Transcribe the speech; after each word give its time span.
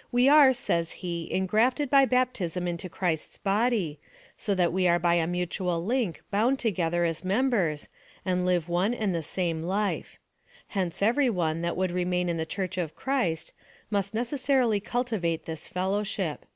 "We 0.12 0.28
are,'' 0.28 0.52
says 0.52 0.92
he," 1.02 1.28
engrafted 1.32 1.90
by 1.90 2.04
baptism 2.04 2.68
into 2.68 2.88
Christ's 2.88 3.38
body, 3.38 3.98
so 4.38 4.54
that 4.54 4.72
we 4.72 4.86
are 4.86 5.00
by 5.00 5.14
a 5.14 5.26
mutual 5.26 5.84
link 5.84 6.22
bound 6.30 6.60
together 6.60 7.02
as 7.04 7.24
members, 7.24 7.88
and 8.24 8.46
live 8.46 8.68
one 8.68 8.94
and 8.94 9.12
the 9.12 9.22
same 9.22 9.60
life. 9.64 10.18
Hence 10.68 11.02
every 11.02 11.28
one, 11.30 11.62
that 11.62 11.76
would 11.76 11.90
remain 11.90 12.28
in 12.28 12.36
the 12.36 12.46
Church 12.46 12.78
of 12.78 12.94
Christ, 12.94 13.52
must 13.90 14.14
necessarily 14.14 14.78
cul 14.78 15.02
tivate 15.04 15.46
this 15.46 15.66
fellowship." 15.66 16.46